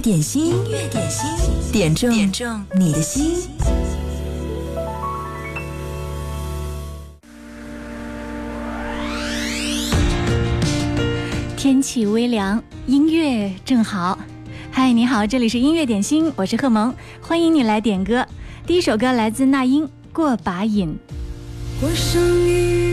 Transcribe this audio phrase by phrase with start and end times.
[0.00, 1.26] 乐点心，音乐点心，
[1.70, 3.36] 点中点中你的心。
[11.54, 14.18] 天气微凉，音乐正好。
[14.70, 18.26] 嗨，你好，这里是音乐点心，我是贺萌，欢迎你来点歌。
[18.66, 20.96] 第一首歌来自那英，《过把瘾》。
[21.78, 22.89] 过上一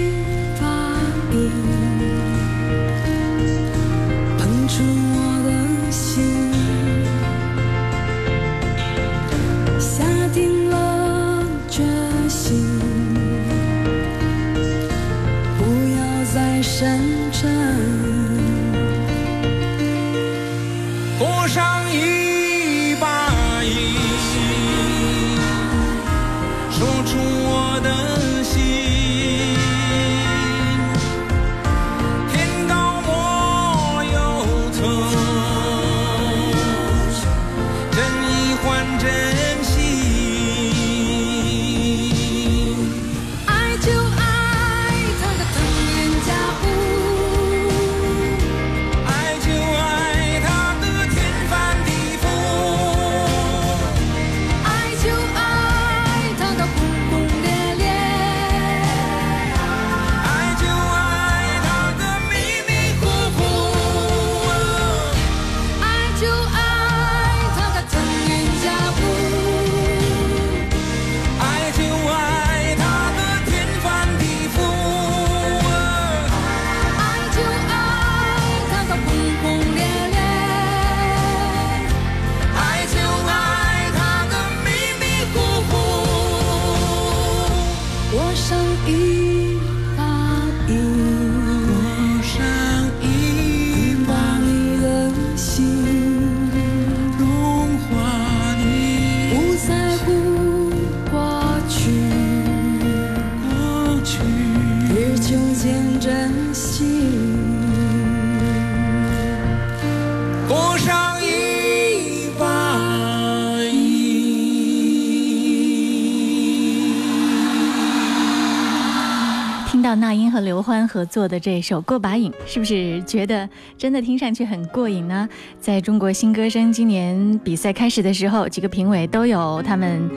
[120.97, 123.47] 合作的这首《过把瘾》，是不是觉得
[123.77, 125.29] 真的听上去很过瘾呢？
[125.61, 130.09] 在中国新歌声今年比赛开始的时候，几个评委都有他们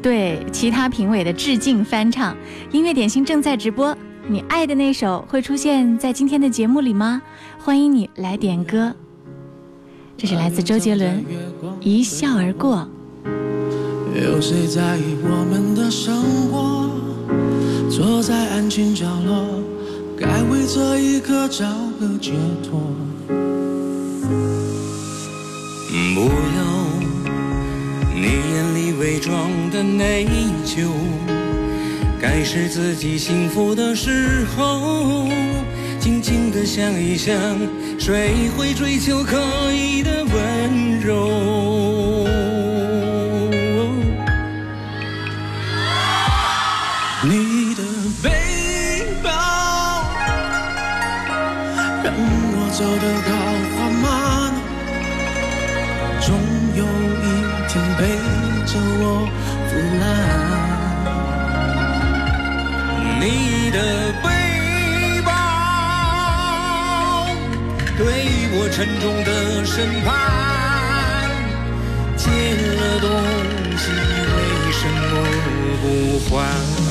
[0.00, 2.36] 对其他评委的致敬翻唱。
[2.70, 3.98] 音乐点心正在直播，
[4.28, 7.20] 你爱的那首会出现在今天的节目里吗？
[7.58, 8.94] 欢迎你来点歌。
[10.16, 11.16] 这是来自周杰伦，
[11.80, 12.88] 《一笑而过》。
[14.24, 16.86] 有谁在意我们的生活？
[17.90, 19.44] 坐在安静角落，
[20.50, 21.64] 为这一刻找
[22.00, 22.32] 个解
[22.62, 22.80] 脱。
[26.14, 26.60] 不要
[28.14, 30.26] 你眼里伪装的内
[30.64, 30.88] 疚，
[32.20, 35.28] 该是自己幸福的时候，
[36.00, 37.34] 静静的想一想，
[37.98, 39.38] 谁会追求刻
[39.72, 41.67] 意的温柔？
[68.78, 71.28] 沉重的审判，
[72.16, 73.10] 借了东
[73.76, 75.10] 西为什么
[75.82, 75.84] 不
[76.30, 76.87] 还？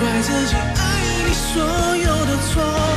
[0.00, 2.87] 怪自己爱你所有的错。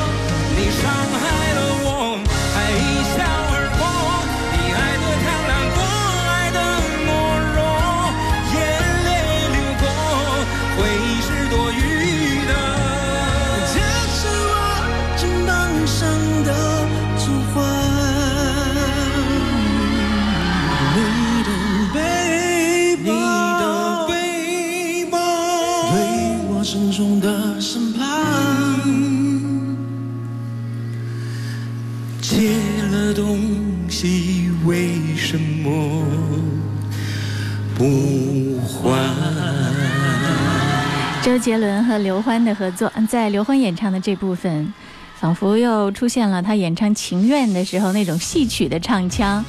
[41.23, 44.73] 周杰伦和刘欢的合作，在刘欢演唱的这部分，
[45.19, 49.45] 仿佛又出现了他演唱《情愿》的时候那种戏曲的唱腔，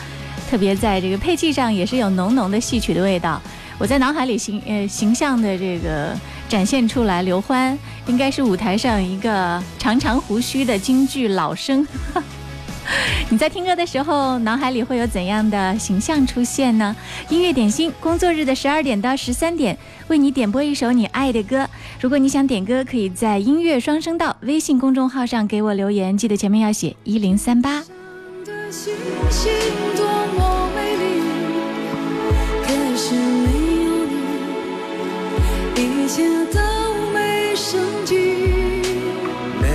[0.51, 3.41] 特别在这个配器上也是有浓浓的戏曲的味道。
[3.79, 6.15] 我在脑海里形呃形象的这个
[6.47, 7.77] 展现出来，刘欢
[8.07, 11.87] 应该是舞台上一个长长胡须的京剧老生。
[13.31, 16.95] 你在听歌的时候，脑海里会有怎样的形象出现呢？
[17.29, 19.77] 音乐点心，工作日的十二点到十三点，
[20.09, 21.69] 为你点播一首你爱的歌。
[22.01, 27.83] 如果你想点歌，可以在音乐双声道微信公众号上给我留言，记得前面要写一零三八。
[36.53, 36.59] 都
[37.13, 38.15] 没生机。
[39.61, 39.67] 每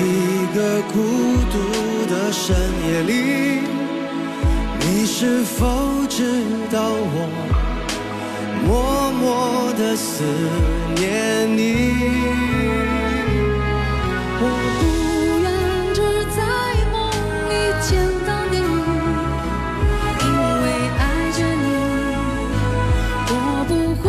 [0.00, 1.23] 一个孤独的
[2.46, 2.54] 深
[2.86, 3.12] 夜里，
[4.80, 7.16] 你是否知道我
[8.66, 10.22] 默默的思
[10.94, 11.62] 念你？
[14.40, 14.42] 我
[14.76, 14.82] 不
[15.40, 15.46] 愿
[15.94, 15.98] 只
[16.36, 16.38] 在
[16.92, 16.94] 梦
[17.48, 17.50] 里
[17.80, 17.88] 见
[18.26, 18.54] 到你，
[20.20, 20.28] 因
[20.60, 20.64] 为
[21.00, 21.02] 爱
[21.32, 21.66] 着你，
[23.30, 23.32] 我
[23.66, 24.04] 不会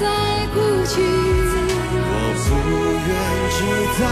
[0.00, 0.02] 再
[0.52, 0.90] 哭泣。
[2.10, 2.46] 我不
[3.06, 3.10] 愿
[3.54, 3.56] 只
[4.00, 4.02] 在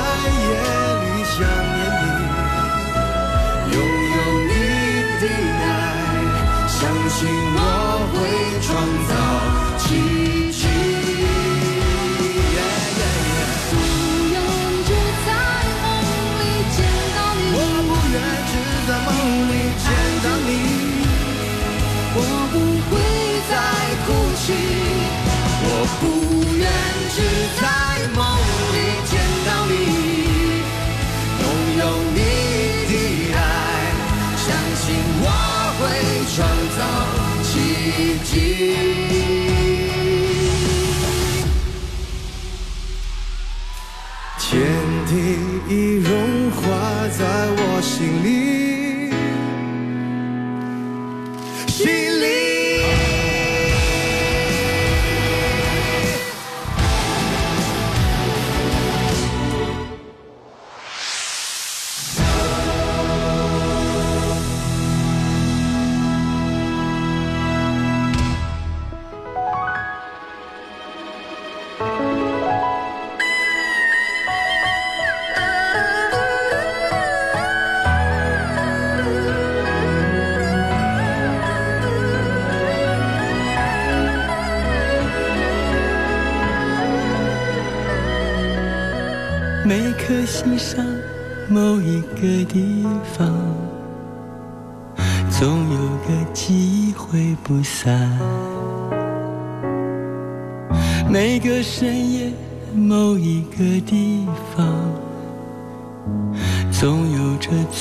[44.57, 44.65] 天
[45.05, 45.13] 地
[45.69, 46.63] 已融化
[47.09, 47.23] 在
[47.59, 48.46] 我心里，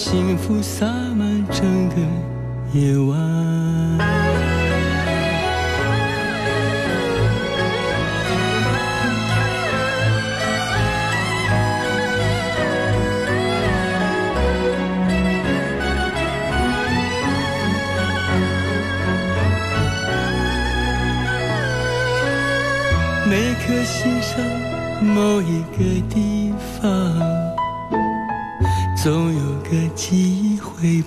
[0.00, 1.96] 幸福洒满整个
[2.72, 3.27] 夜晚。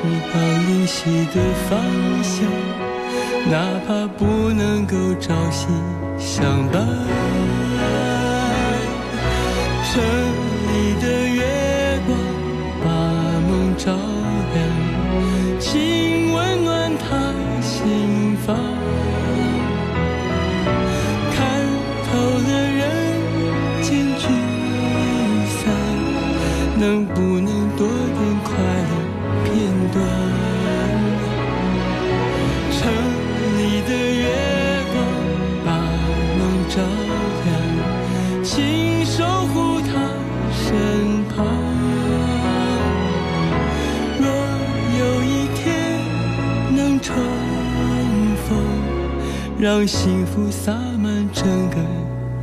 [0.00, 0.34] 里知道
[0.68, 1.36] 灵犀的
[1.68, 1.78] 方
[2.22, 2.46] 向，
[3.50, 3.54] 哪
[3.86, 5.66] 怕不能够朝夕
[6.18, 6.86] 相伴。
[9.90, 10.00] 城
[10.68, 11.42] 里的月
[12.06, 12.10] 光
[12.84, 12.86] 把
[13.48, 13.84] 梦照
[14.54, 14.56] 亮，
[15.58, 17.06] 请温暖他
[17.60, 18.56] 心房。
[21.34, 21.36] 看
[22.06, 22.10] 透
[22.46, 22.80] 了人
[23.82, 23.88] 间
[24.18, 24.22] 聚
[25.48, 25.58] 散，
[26.78, 27.47] 能不能
[49.60, 51.76] 让幸福洒满整个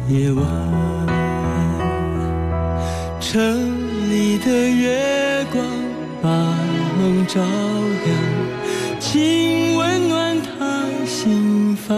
[0.10, 0.46] 夜晚。
[3.22, 3.40] 城
[4.10, 5.64] 里的月光
[6.22, 6.30] 把
[7.00, 11.98] 梦照亮，请温暖他心房。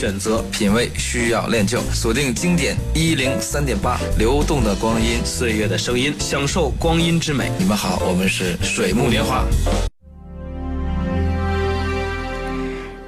[0.00, 1.78] 选择，品味需要练就。
[1.92, 7.52] 锁定经典一零三点八，流动的光阴，岁月的声音，享受光阴之美。
[7.58, 9.44] 你们好，我们是水木年华。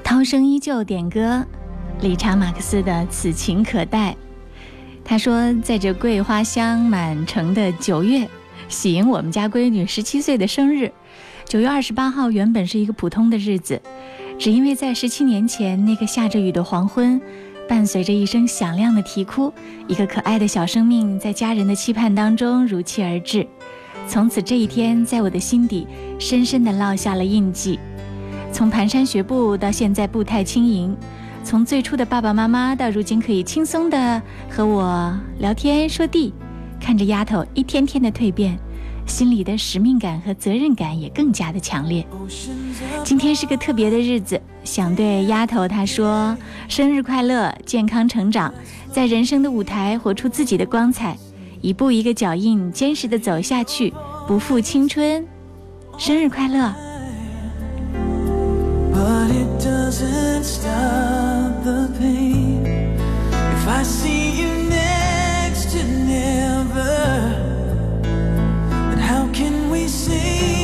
[0.04, 1.42] 涛声依旧点歌，
[2.02, 4.10] 理查·马克思的《此情可待》。
[5.02, 8.28] 他说，在这桂花香满城的九月，
[8.68, 10.92] 喜迎我们家闺女十七岁的生日。
[11.46, 13.80] 九月二十八号原本是一个普通的日子。
[14.38, 17.20] 只因为在十七年前那个下着雨的黄昏，
[17.68, 19.52] 伴随着一声响亮的啼哭，
[19.86, 23.46] 一个可爱的小生命在家人的期盼当中如期而至。
[24.08, 25.86] 从此这一天在我的心底
[26.18, 27.78] 深深地烙下了印记。
[28.52, 30.96] 从蹒跚学步到现在步态轻盈，
[31.44, 34.20] 从最初的爸爸妈妈到如今可以轻松地
[34.50, 36.34] 和我聊天说地，
[36.80, 38.58] 看着丫头一天天的蜕变。
[39.06, 42.06] 心里的使命感和责任感也更加的强烈。
[43.04, 46.36] 今天是个特别的日子，想对丫头她说：
[46.68, 48.52] 生日快乐，健康成长，
[48.90, 51.16] 在人生的舞台活出自己的光彩，
[51.60, 53.92] 一步一个脚印，坚实的走下去，
[54.26, 55.26] 不负青春。
[55.98, 56.72] 生日快乐
[58.94, 62.62] ！But it doesn't stop the pain.
[63.32, 64.21] If I see
[69.92, 70.61] see.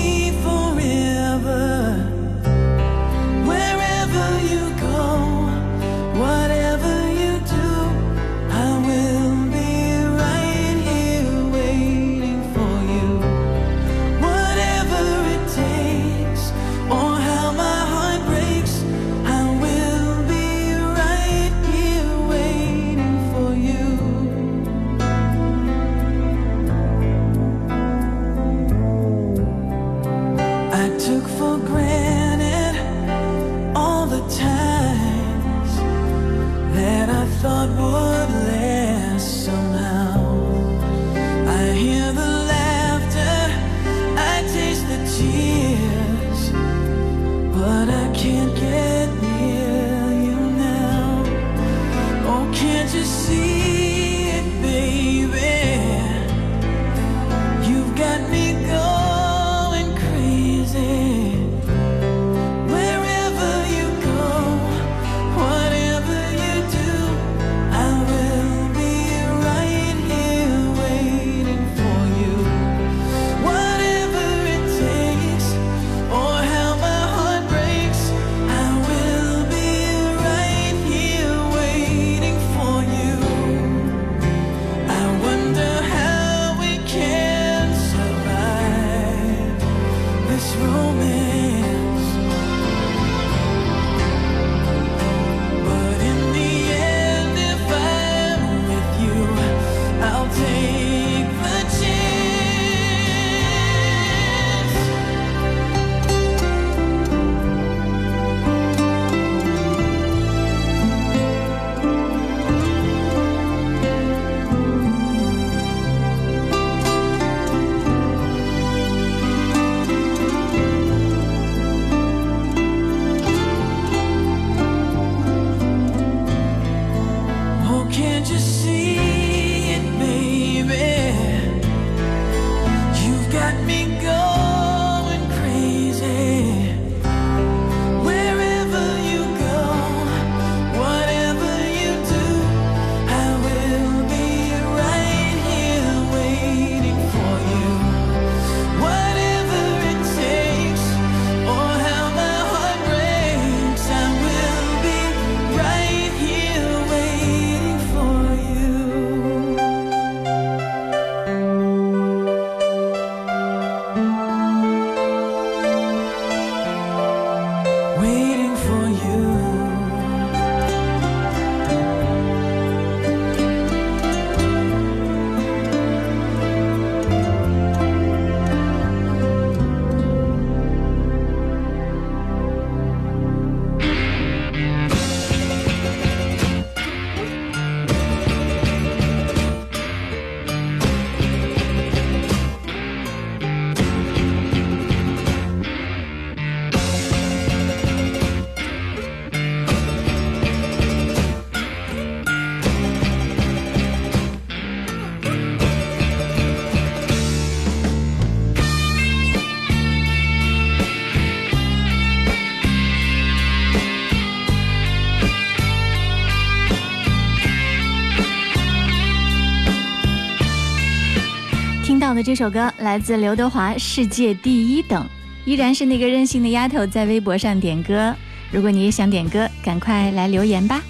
[222.29, 225.03] 这首歌来自刘德华，《世界第一等》，
[225.47, 228.15] 依然是那个任性的丫头在微博上点歌。
[228.51, 230.83] 如果你也想点歌，赶快来留言吧。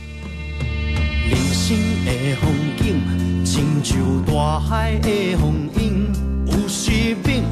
[1.30, 3.96] 人生的风景，亲像
[4.26, 6.12] 大海的风涌，
[6.46, 6.90] 有时
[7.22, 7.44] 猛，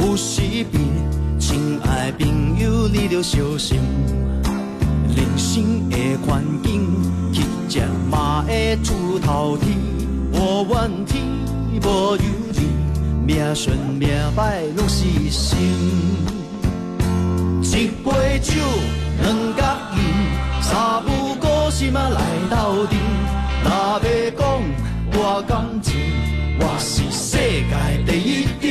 [0.00, 0.78] 有时平。
[1.38, 3.80] 亲爱的朋友，你着小心。
[5.16, 6.86] 人生的环境，
[7.32, 9.78] 乞食嘛会出头天。
[10.30, 11.22] 无怨天，
[11.82, 12.22] 无尤，
[13.30, 15.56] 命顺命歹拢是心。
[17.62, 18.54] 一杯酒，
[19.22, 19.62] 两角
[19.94, 20.02] 银，
[20.60, 22.98] 三不五时嘛来斗阵。
[23.62, 23.70] 若
[24.02, 24.42] 要讲
[25.12, 25.94] 我感情，
[26.58, 27.72] 我是世界
[28.04, 28.68] 第一等。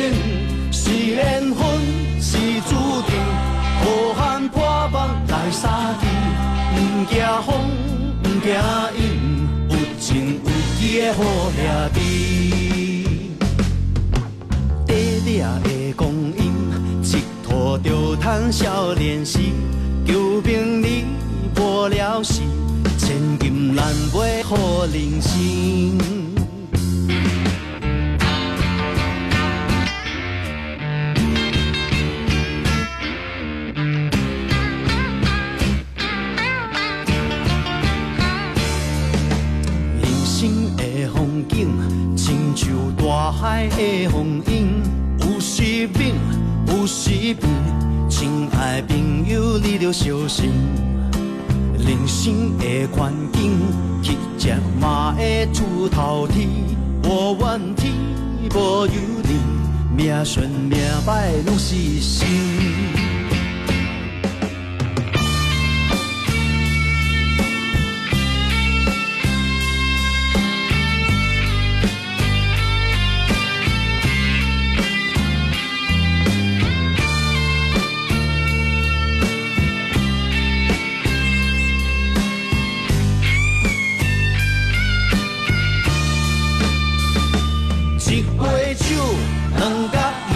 [0.74, 1.63] 是缘分，
[2.19, 2.76] 是注
[3.08, 3.15] 定，
[3.80, 4.98] 好汉破腹
[5.32, 6.04] 来相见。
[6.76, 7.48] 毋惊风，
[8.26, 8.52] 毋惊
[8.98, 9.00] 雨，
[9.69, 12.59] 有情有义的好兄弟。
[17.84, 19.39] 拖就通少年时。
[20.06, 21.06] 求名利
[21.56, 22.42] 无聊时，
[22.98, 25.98] 千金难买好人生。
[40.02, 41.70] 人生的风景，
[42.18, 44.82] 亲像大海的风涌，
[45.20, 46.15] 有时猛，
[46.68, 47.59] 有时平。
[48.19, 50.51] 亲爱朋友，你着小心。
[51.77, 53.58] 人生的环境，
[54.03, 56.49] 乞食嘛会出头天。
[57.01, 57.93] 无怨天，
[58.53, 58.91] 无尤
[59.23, 60.77] 人，命顺命
[61.08, 62.27] 歹拢是生。
[88.10, 88.95] 一杯酒，
[89.56, 90.00] 两角
[90.32, 90.36] 银，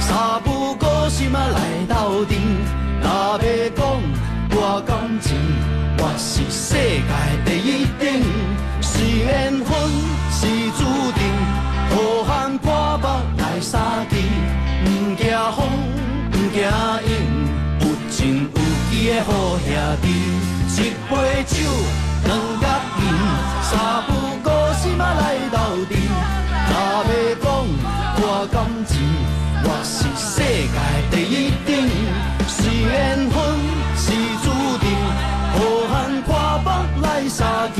[0.00, 2.38] 三不五时嘛来斗阵。
[3.02, 3.06] 若
[3.38, 3.80] 要讲
[4.50, 5.36] 我感情，
[5.98, 7.12] 我是世界
[7.44, 8.08] 第一等。
[8.80, 9.70] 是缘分，
[10.30, 10.80] 是注
[11.12, 11.20] 定，
[11.90, 14.16] 好汉破腹来相见。
[14.86, 15.22] 毋惊
[15.52, 15.68] 风，
[16.32, 16.64] 毋惊
[17.04, 17.12] 雨，
[17.80, 18.56] 有情有
[18.90, 19.68] 义的好兄
[20.00, 20.08] 弟。
[20.78, 21.60] 一杯酒，
[30.72, 30.76] 界
[31.10, 31.34] 第一
[31.66, 31.70] 等。
[32.48, 33.36] 是缘分，
[33.96, 34.04] 是
[34.42, 34.46] 注
[34.78, 34.84] 定，
[35.52, 35.56] 好
[35.88, 36.30] 汉破
[36.64, 36.66] 腹
[37.02, 37.40] 来相
[37.74, 37.78] 见。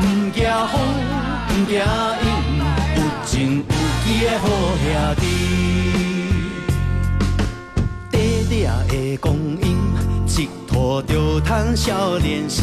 [0.00, 0.38] 毋惊
[0.70, 0.74] 风，
[1.48, 2.24] 毋惊雨，
[2.96, 3.74] 有情有
[4.06, 4.44] 义的好
[4.82, 4.84] 兄
[5.20, 5.22] 弟。
[8.10, 8.14] 短
[8.48, 9.26] 短的光
[9.62, 9.64] 阴，
[10.26, 12.62] 一拖就通少年时。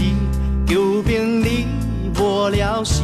[0.68, 1.68] 求名利
[2.16, 3.04] 无聊时。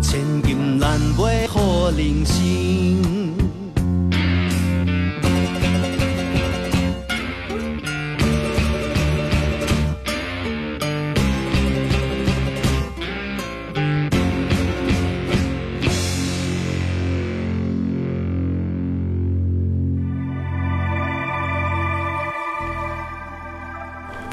[0.00, 3.31] 千金难买好人生。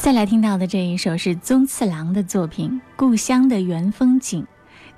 [0.09, 4.41] 再来听到的这一首是宗次郎的作品《故乡的原风景》。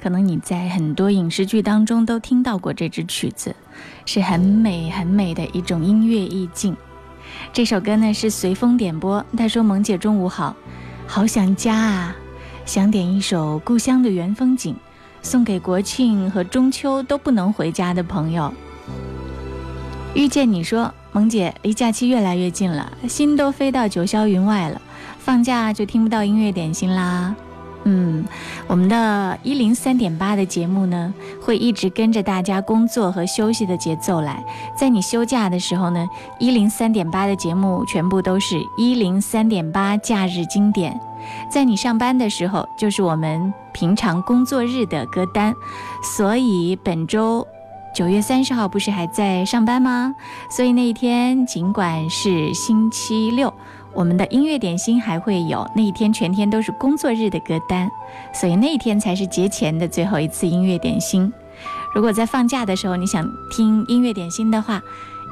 [0.02, 3.54] 可能你在很多影视剧当中都听到过这支曲子，
[4.06, 6.78] 是很美很美的一种音乐意境。
[7.52, 10.56] 这首歌呢是随风点播，他说：“萌姐中午好，
[11.06, 12.16] 好想家啊，
[12.66, 14.74] 想点一首《故乡的原风景》，
[15.22, 18.54] 送给国庆和中秋都不能回家的朋友。”
[20.16, 24.82] 遇见你说：“萌姐离假期越来越近了，心都飞到九霄云外了，
[25.24, 27.36] 放假就听不到音乐点心啦。”
[27.84, 28.24] 嗯，
[28.68, 34.44] 我们的一零三点八的节目呢，会一直跟着大家工作和休息的节奏来。
[34.78, 36.08] 在你休假的时候呢，
[36.38, 40.94] 一零三点八的节目全部都是一零三点八假日经典；
[41.50, 45.52] 在你上班的时候，就是我们平常工作日的歌单。
[46.04, 47.48] 所以本周
[47.96, 50.14] 九月三十号不是还在上班吗？
[50.52, 53.52] 所以那一天尽管是星期六。
[53.94, 57.90] 我们的音乐点心还会有那一天全天都是工作日的歌单，
[58.34, 61.32] 所以那一天才是节前的最后一次音乐点心。
[61.94, 64.82] 如果在放假的时候你想听音乐点心的话，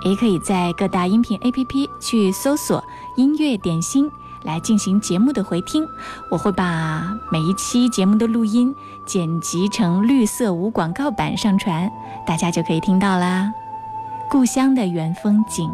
[0.03, 2.83] 也可以在各大音频 APP 去搜索
[3.15, 4.09] “音乐点心”
[4.43, 5.87] 来进行节目的回听。
[6.29, 11.89] 我会把每一期节目的录音剪辑成绿色无广告版上传，
[12.25, 13.51] 大家就可以听到啦。
[14.29, 15.69] 故乡的原风景。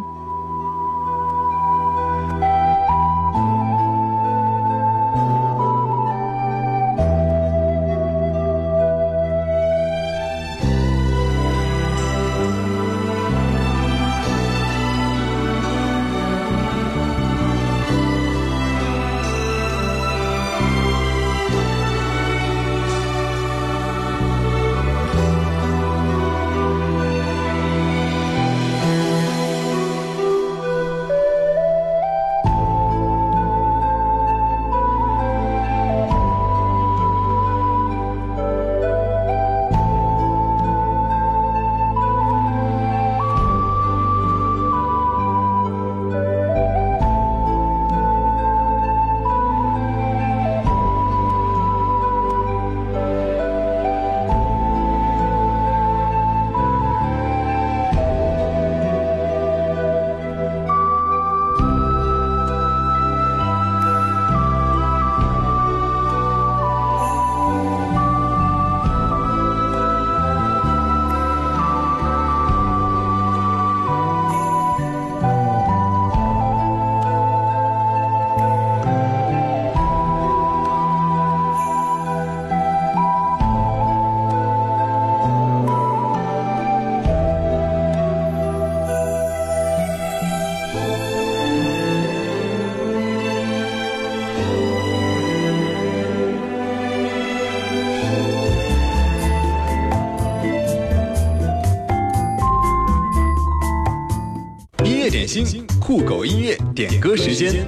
[105.85, 107.63] 酷狗音乐点歌时间。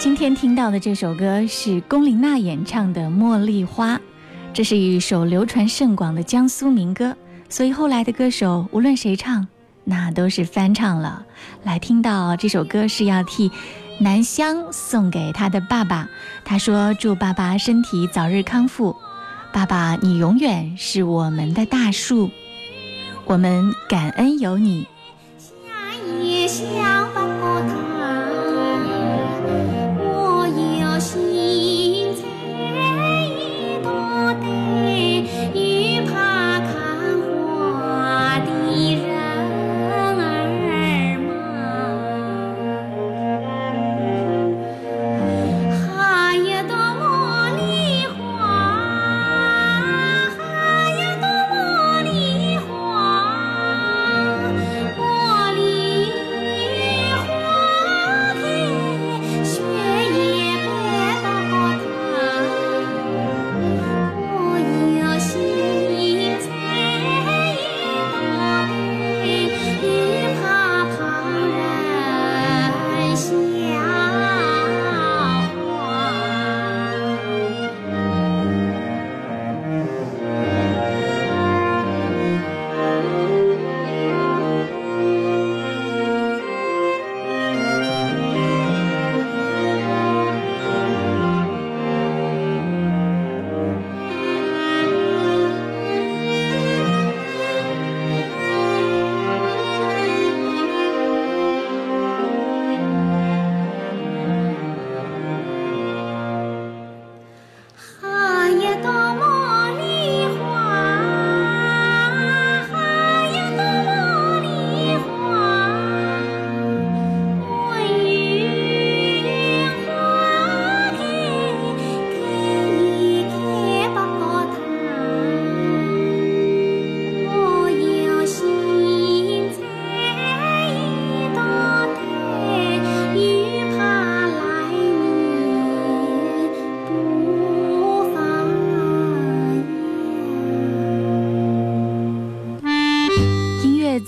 [0.00, 3.94] 今天听到的这首歌是龚琳娜演唱的《茉莉花》，
[4.52, 7.16] 这是一首流传甚广的江苏民歌，
[7.48, 9.46] 所以后来的歌手无论谁唱，
[9.84, 11.24] 那都是翻唱了。
[11.62, 13.48] 来听到这首歌是要替
[14.02, 16.08] 南湘送给他的爸爸，
[16.42, 18.96] 他说祝爸爸身体早日康复，
[19.52, 22.30] 爸爸你永远是我们的大树，
[23.26, 24.86] 我们感恩有你。
[26.22, 26.66] 也想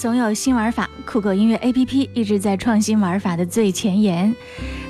[0.02, 4.34] 总有新玩法，酷狗音乐 APP 一直在创新玩法的最前沿。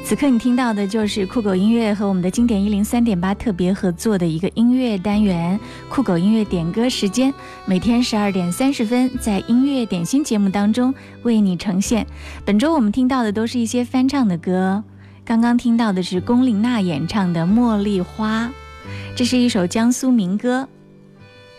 [0.02, 7.30] 此刻你听到的就是酷狗音乐和我们的经典一零三点八特别合作的一个音乐单元——酷狗音乐点歌时间。
[7.66, 10.94] 每天十二点三十分，在音乐点心节目当中
[11.24, 12.06] 为你呈现。
[12.46, 14.82] 本周我们听到的都是一些翻唱的歌，
[15.26, 18.46] 刚刚听到的是龚琳娜演唱的《茉莉花》，
[19.14, 20.66] 这是一首江苏民歌。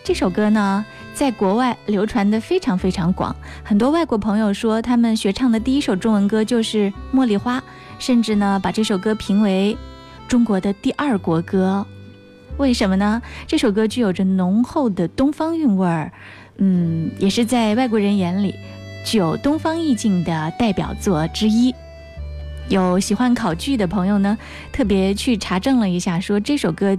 [0.06, 7.60] 这首歌呢，在国外流传的非常非常广，很多外国朋友说他们学唱的第一首中文歌就是《茉莉花》，
[7.99, 9.78] 甚至呢把这首歌评为
[10.28, 11.86] 中国的第二国歌。
[12.58, 13.21] 为什么呢？
[13.47, 16.12] 这首歌具有着浓厚的东方韵味儿，
[16.58, 18.54] 嗯，也是在外国人眼里
[19.06, 21.73] 具有东方意境的代表作之一。
[22.69, 24.38] 有喜欢考据的朋友呢，
[24.71, 26.97] 特别去查证了一下，说这首歌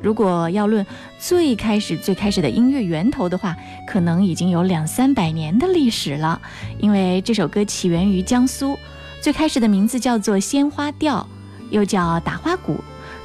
[0.00, 0.86] 如果要论
[1.18, 3.56] 最开始最开始的音乐源头的话，
[3.86, 6.40] 可能已经有两三百年的历史了。
[6.78, 8.78] 因为这首歌起源于江苏，
[9.20, 11.26] 最开始的名字叫做《鲜花调》，
[11.72, 12.76] 又叫打花鼓，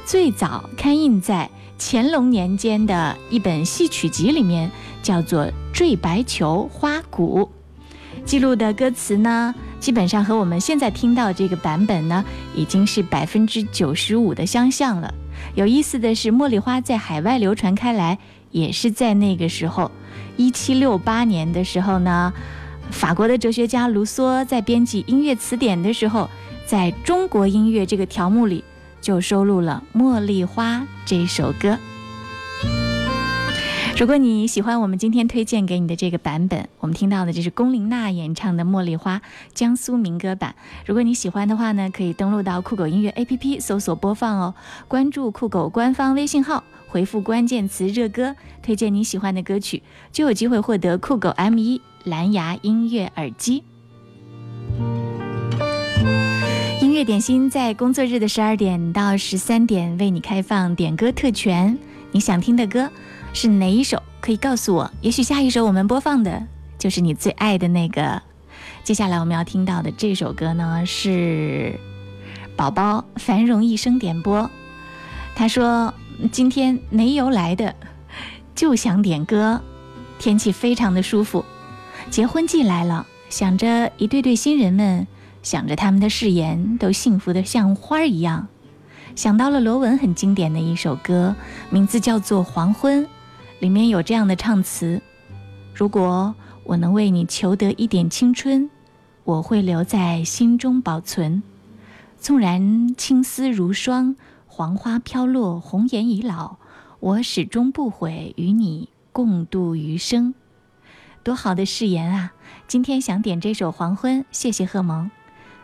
[0.04, 4.70] 最早刊印在乾隆年间的一本戏曲集里面，
[5.02, 7.48] 叫做《坠白球花鼓》，
[8.24, 9.54] 记录的歌词呢。
[9.84, 15.12] 基本上和我们现在听到这个版本呢，已经是百分之九十五的相像了。
[15.54, 18.18] 有意思的是，《茉莉花》在海外流传开来，
[18.50, 19.90] 也是在那个时候，
[20.38, 22.32] 一七六八年的时候呢，
[22.90, 26.30] 法国的哲学家卢梭在编辑音乐词典的时候，
[26.64, 28.64] 在中国音乐这个条目里
[29.02, 31.78] 就收录了《茉莉花》这首歌。
[33.96, 39.18] 如果你喜欢我们今天推荐给你的这个版本，我们听到的这是龚琳娜演唱的《茉莉花》
[39.54, 40.56] 江苏民歌版。
[40.84, 44.54] 如果你喜欢的话呢，可以登录到酷狗音乐 APP 搜索播放哦，
[44.88, 49.80] 关注酷狗官方微信号，回复关键词“热歌”，推荐你喜欢的歌曲，
[50.10, 53.62] 就有机会获得酷狗 M1 蓝牙音乐耳机。
[56.80, 61.78] 音乐点心在工作日的十二点到十三点为你开放点歌特权，
[62.10, 62.90] 你想听的歌。
[63.34, 64.00] 是哪一首？
[64.20, 64.90] 可以告诉我。
[65.00, 66.46] 也许下一首我们播放的
[66.78, 68.22] 就是你最爱的那个。
[68.84, 71.78] 接下来我们要听到的这首歌呢，是
[72.56, 74.48] 宝宝繁荣一生点播。
[75.34, 75.92] 他说
[76.30, 77.74] 今天没由来的，
[78.54, 79.60] 就想点歌。
[80.16, 81.44] 天气非常的舒服，
[82.08, 85.08] 结婚季来了，想着一对对新人们，
[85.42, 88.46] 想着他们的誓言都幸福的像花儿一样，
[89.16, 91.34] 想到了罗文很经典的一首歌，
[91.68, 93.04] 名字叫做《黄昏》。
[93.64, 95.00] 里面有这样的唱词：
[95.74, 98.68] 如果我能为你求得一点青春，
[99.24, 101.42] 我会留在心中保存。
[102.18, 106.56] 纵然青丝如霜，黄花飘落，红颜已老，
[107.00, 110.34] 我始终不悔与你共度余生。
[111.22, 112.34] 多好的誓言啊！
[112.68, 115.10] 今天想点这首《黄昏》，谢谢贺蒙。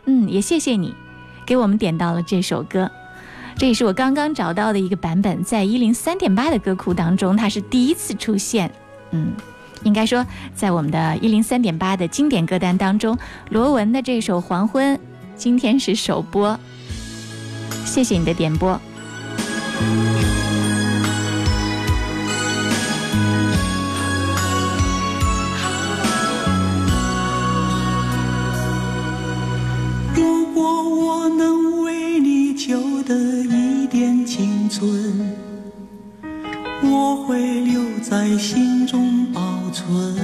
[0.05, 0.95] 嗯，也谢谢你，
[1.45, 2.89] 给我们点到了这首歌。
[3.61, 8.71] 这也是我刚刚找到的一个版本，在一零三点八的歌库当中，它是第一次出现。
[9.11, 9.33] 嗯，
[9.83, 13.15] 应该说，在我们的一零三点八的经典歌单当中，
[13.51, 14.97] 罗文的这首《黄昏》
[15.35, 16.59] 今天是首播。
[17.85, 18.81] 谢谢你的点播。
[36.83, 39.41] 我会留在心中保
[39.71, 40.15] 存。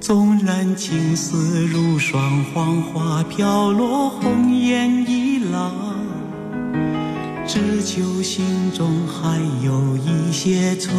[0.00, 5.70] 纵然青丝如霜，黄花飘落，红颜已老，
[7.46, 10.92] 只求心中还有一些纯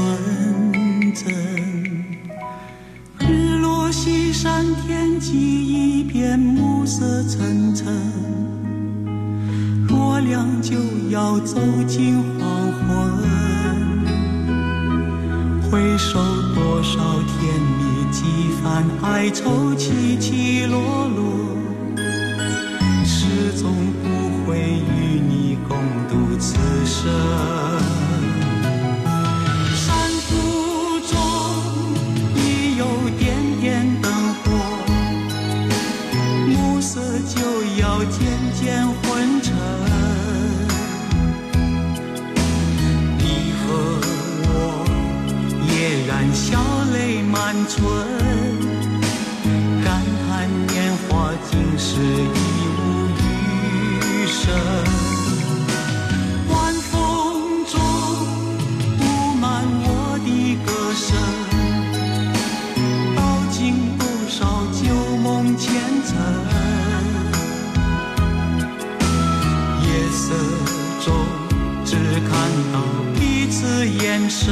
[1.14, 1.34] 真。
[3.20, 7.86] 日落西山，天际一片暮色沉沉，
[10.04, 10.76] 我俩就
[11.10, 12.42] 要走进黄
[12.88, 12.90] 昏。
[15.70, 16.20] 回首
[16.56, 17.38] 多少甜
[17.78, 18.24] 蜜，几
[18.64, 21.22] 番哀愁，起起落落，
[23.06, 24.06] 始终不
[24.46, 25.78] 会与你共
[26.10, 28.01] 度此生。
[47.62, 47.78] 泪满唇，
[49.84, 50.76] 感叹年
[51.08, 52.34] 华竟是一
[52.78, 52.80] 无
[53.17, 54.41] 余生。
[56.50, 56.91] 晚风
[57.65, 57.74] 中
[58.97, 59.02] 布
[59.39, 59.88] 满我
[60.26, 60.28] 的
[60.65, 61.08] 歌声，
[63.15, 63.19] 道
[63.52, 63.60] 尽
[63.97, 64.39] 多少
[64.74, 64.82] 旧
[65.17, 65.71] 梦前
[66.06, 66.10] 尘。
[69.84, 70.34] 夜色
[71.04, 71.08] 中
[71.86, 71.89] 只
[72.28, 72.32] 看
[72.74, 72.76] 到
[73.13, 73.19] 彼
[73.50, 74.50] 此眼神，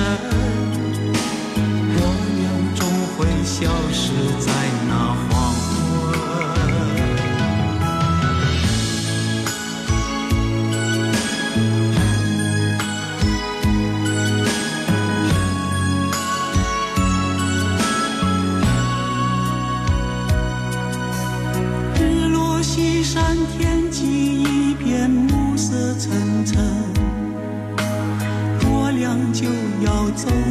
[30.15, 30.48] 走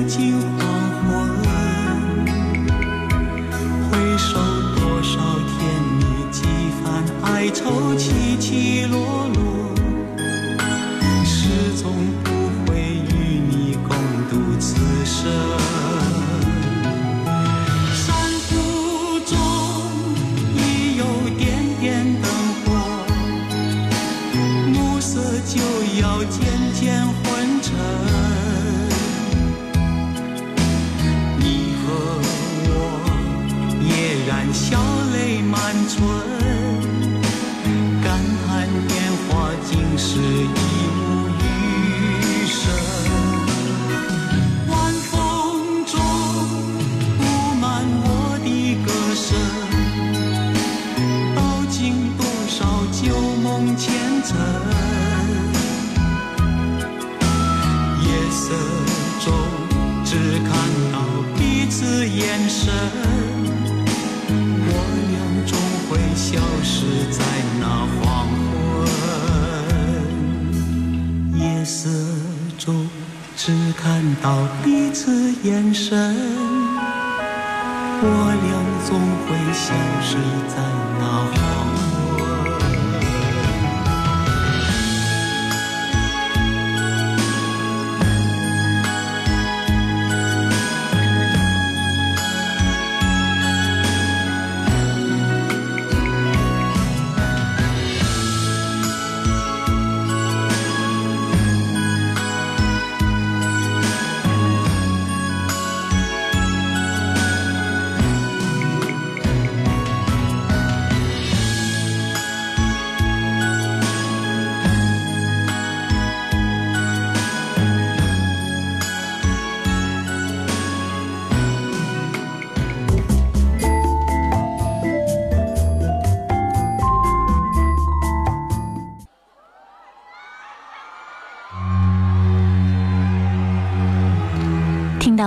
[80.20, 80.56] 你在
[80.98, 81.57] 哪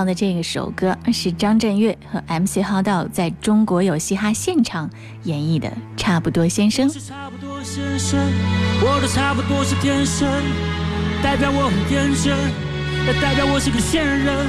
[0.01, 4.89] 到的这个首歌是张震岳和 MC 浩道在中国有嘻哈现场
[5.25, 6.89] 演绎的《差不多先生》。
[7.07, 8.19] 差不多先生，
[8.81, 10.27] 我的差不多是天生，
[11.21, 12.35] 代表我很天真，
[13.05, 14.47] 也代表我是个贱人。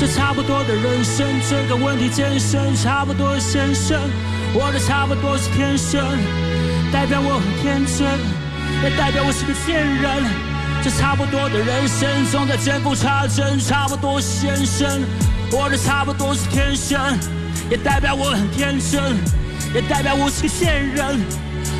[0.00, 3.96] 这差不多的人生，这个问题健身，差不多先生，
[4.52, 6.02] 我的差不多是天生，
[6.90, 8.08] 代表我很天真，
[8.82, 10.49] 也代表我是个贱人。
[10.82, 15.02] 这差不多的人生，总在见缝插针，差不多先生，
[15.52, 16.98] 我的差不多是天生，
[17.70, 19.14] 也代表我很天真，
[19.74, 21.20] 也代表我是个贱人。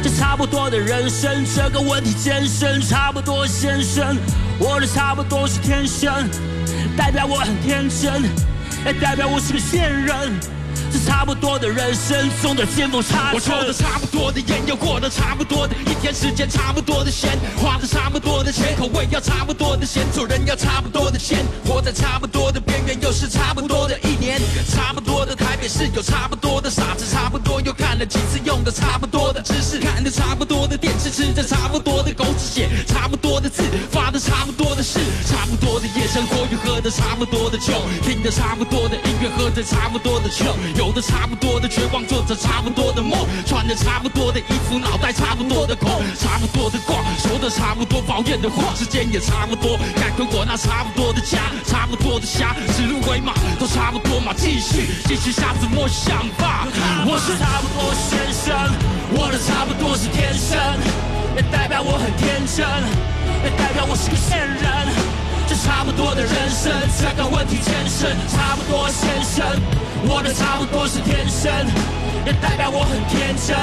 [0.02, 4.18] 这差不多的人生，这个问题健身，差不多先生，
[4.58, 6.28] 我的差不多是天生，
[6.94, 8.22] 代表我很天真，
[8.84, 10.30] 也代表我是个贱人。
[10.92, 13.34] 这差不多的人生，总在见缝插针。
[13.34, 24.40] 我抽的差不多的烟，又过了差不多的一天，时间差不多的闲，花的差不多的钱，口味要差不多的咸，做人要差不多的鲜，活在差不多的边缘，又是差不多的一年，
[24.74, 33.62] 差不多的台北市有差不多的傻子，差不多又看了几次，用的差不多的知识，看的差不多的电视，吃着差不多的狗屎，写差不多的字，
[33.92, 40.56] 发的差不多的誓，差不多的夜生活，又喝的差不多的酒，听的差不多的音乐，喝着差不多的酒。
[40.80, 56.66] 有的差不多的绝望，做着差不多的梦，穿着差不多的衣服，脑袋差不多的空，差不多的逛，说的差不多，抱怨的话，时间也差不多，该回我那差不多的家，差不多的家，指鹿为马，都差不多嘛，继续继续下次莫想法。
[57.06, 58.56] 我是差不多先生，
[59.12, 60.56] 我的差不多是天生，
[61.36, 62.64] 也代表我很天真，
[63.44, 65.19] 也代表我是个贱人。
[65.50, 69.44] 这差不多的人生，这个问题天生，差不多先生，
[70.06, 71.50] 我的差不多是天生，
[72.24, 73.58] 也代表我很天真，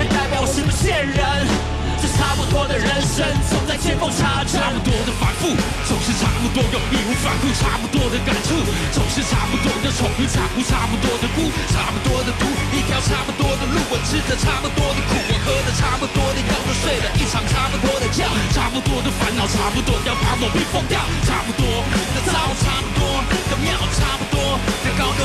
[0.00, 1.81] 也代表我是个贱人。
[2.02, 4.58] 这差不多的人生，总在见缝插针。
[4.58, 5.54] 差不多的反复，
[5.86, 8.58] 总是差不多又义无反顾，差不多的感触，
[8.90, 21.62] 总是差不多的宠与差不差不多的孤，差不多的毒，一条差不多的路，我吃着差不多的苦，我喝着差不多的药，我睡了一场差不多的觉，差不多的烦恼，差不多要把我逼疯掉，差不多
[22.18, 23.01] 的糟，差不多的妙，差不多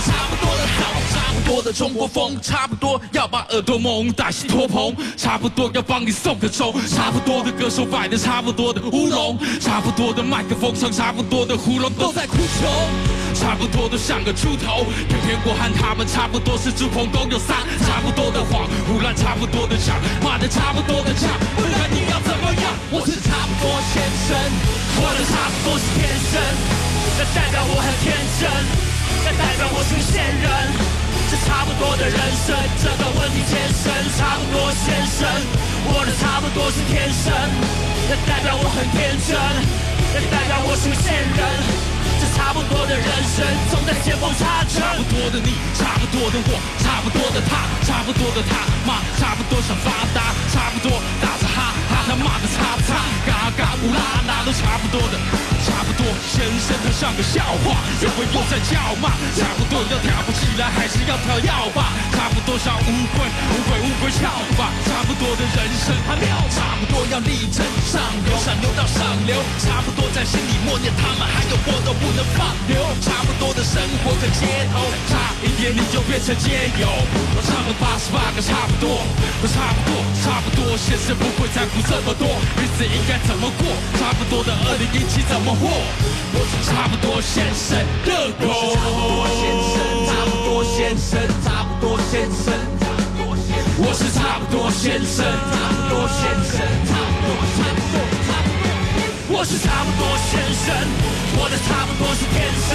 [0.01, 12.67] 差不多的好，差不多的中国风，差不多要把耳朵蒙带洗拖棚，差不多要帮你送个钟，差不多的歌手摆的差不多的乌龙，差不多的麦克风唱差不多的喉咙都在哭穷。
[13.35, 19.93] 差不多都像个猪头，偏偏我和他们差不多是猪朋狗友三，差不多的谎，胡乱差不多的讲，
[20.25, 22.73] 骂的差不多的架，不然你要怎么样？
[22.89, 24.33] 我是差不多先生，
[24.97, 26.41] 我的差不多是天生，
[27.13, 28.49] 那代表我很天真，
[29.25, 30.47] 那代表我是个仙人。
[31.29, 35.27] 这差不多的人生，这个问题天生差不多先生，
[35.91, 37.27] 我的差不多是天生，
[38.07, 39.35] 那代表我很天真，
[40.15, 41.41] 那代表我是个仙人。
[42.19, 44.79] 这差不多的人生，总在见缝插针。
[44.79, 51.75] 差不多的你，差不多的我，差不多的他，差不多的他妈，差不多想发达，差不多打着哈，
[52.07, 55.19] 他骂的差不差，嘎嘎乌拉拉都差不多的，
[55.67, 64.71] 差不多先生他像个笑话，有回又在叫骂，差不多要跳不起来，还是要跳要吧，差不多像乌龟，乌龟乌龟笑吧，
[65.17, 76.85] 多的人生还妙，差不多要力争上游，上游到上流，差不多在心里默念他们，还有我都不能放流，差不多的生活在街头，差一点你就变成街友，
[77.33, 79.01] 我唱了八十八个差不多，
[79.41, 82.29] 都差不多，差不多，现实不会在乎这么多，
[82.61, 83.65] 日子应该怎么过，
[83.97, 85.65] 差不多的二零一七怎么过，
[86.33, 87.73] 我是差不多先生
[88.05, 91.11] 热狗，差不多先生，差不多先生，
[91.41, 92.53] 差不多先生，
[93.79, 99.37] 我是差不多先生，差不多先生，差不多差不多差不多。
[99.37, 100.73] 我是差不多先生，
[101.37, 102.73] 我的差不多是天生，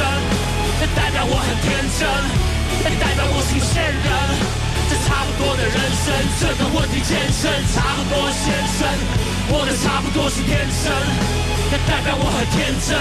[0.79, 2.07] 那代表我很天真，
[2.87, 4.11] 那代表我是个仙人。
[4.87, 5.75] 这差不多的人
[6.07, 8.87] 生，这个问题天生差不多先生，
[9.51, 10.95] 我的差不多是天生，
[11.67, 12.95] 那代表我很天真，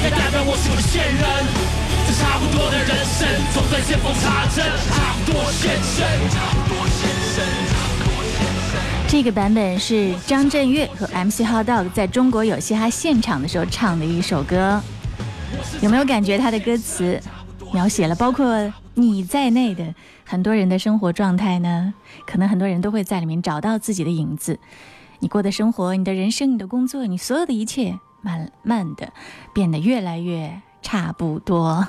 [0.00, 1.78] 那代表我是个仙人。
[2.08, 4.64] 这差不多的人生，总在见缝插针，
[4.96, 6.88] 差不多先生，差不多
[9.10, 14.78] 这个版本是张震岳和 MC Hot Dog 在中国有嘻哈现场的时候唱的一首歌，
[15.80, 17.18] 有没有感觉他的歌词
[17.72, 19.94] 描写了包括你在内的
[20.26, 21.94] 很多人的生活状态呢？
[22.26, 24.60] 可能很多人都会在里面找到自己的影子。
[25.20, 29.10] 你过的生活、你的人生、你的工作、你所有的一切，慢慢的
[29.54, 31.88] 变得越来越差不多。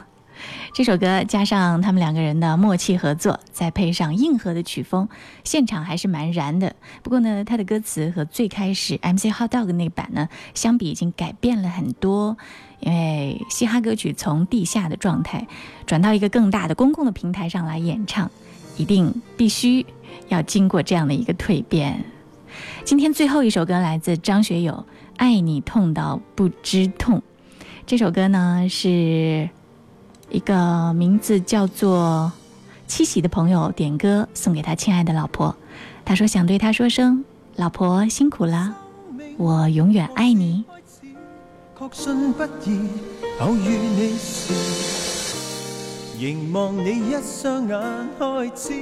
[0.74, 5.08] 这首歌加上他们两个人的默契合作，再配上硬核的曲风，
[5.44, 6.76] 现场还是蛮燃的。
[7.04, 12.38] 不过呢，他的歌词和最开始 MC Hot Dog 那版呢相比，已经改变了很多。
[12.80, 15.46] 因为嘻哈歌曲从地下的状态
[15.86, 18.32] 转到一个更大的公共的平台上来演唱，
[18.78, 19.86] 一定必须
[20.30, 22.06] 要经过这样的一个蜕变。
[22.86, 24.74] 今天最后一首歌来自张学友，
[25.18, 27.18] 《爱你痛到不知痛》。
[27.86, 29.50] 这首歌呢是。
[30.30, 32.32] 一个名字叫做
[32.88, 35.56] 七喜的朋友点歌送给他亲爱的老婆，
[36.06, 37.24] 他说想对她说声
[37.56, 38.76] 老婆辛苦了，
[39.38, 40.64] 我永远爱你。
[41.78, 42.90] 確信不易
[43.40, 44.54] 偶遇你時，
[46.18, 47.80] 凝望你一雙眼
[48.20, 48.74] 開始，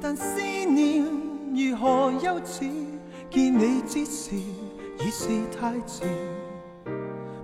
[0.00, 1.04] 但思念
[1.54, 2.70] 如何幼稚，
[3.30, 5.28] 見你之時已是
[5.60, 6.04] 太遲。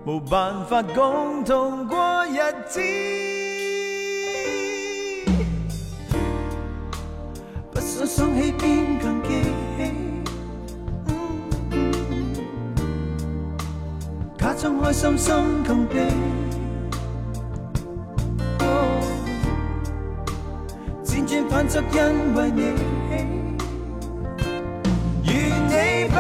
[0.07, 2.39] 無辦法共同過日
[2.69, 2.81] 子，
[7.73, 9.43] 不想想起便更記
[9.77, 9.93] 起，
[14.39, 15.35] 假裝開心心
[15.67, 16.07] 更悲。
[21.05, 22.63] 輾轉反側因為你，
[25.25, 25.35] 願
[25.67, 25.75] 你
[26.09, 26.17] 不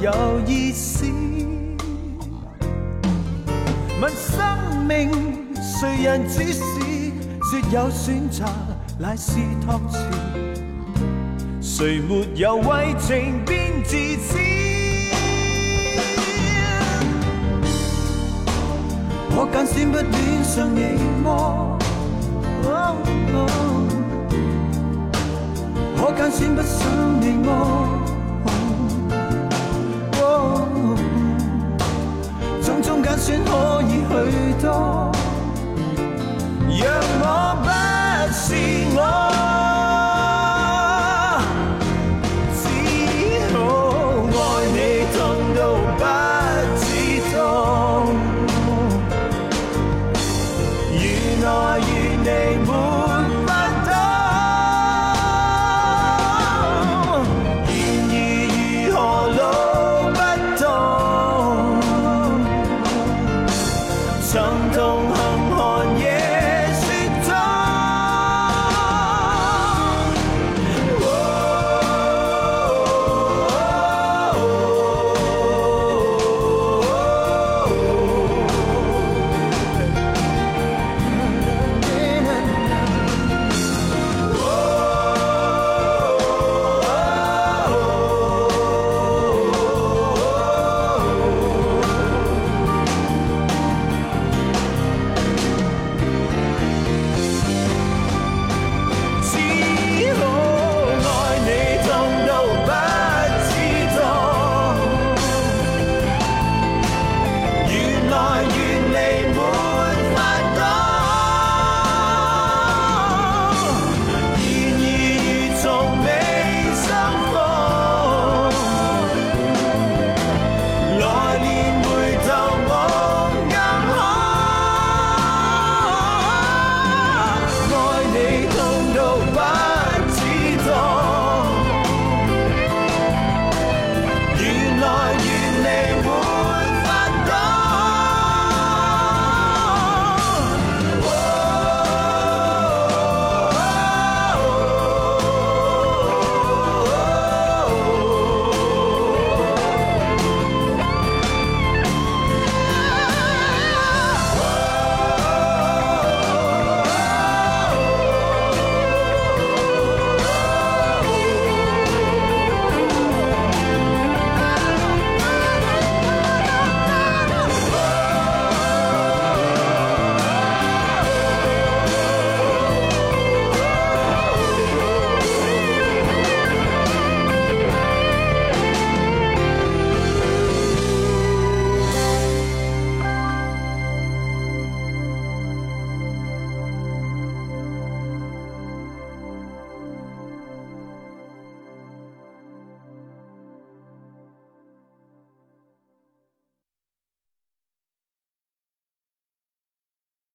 [0.00, 1.04] 有意思。
[4.00, 5.10] 問生命
[5.80, 6.62] 誰人指示？
[7.50, 8.46] 說有選擇
[8.98, 9.96] 乃是託詞，
[11.60, 14.38] 誰沒有為情變自私？
[19.34, 19.48] 我？
[19.50, 20.80] 揀選不戀上你
[21.24, 21.26] 麼？
[25.96, 26.78] 可揀選不想
[27.20, 27.97] 你愛。
[33.28, 35.12] 算可以，许多。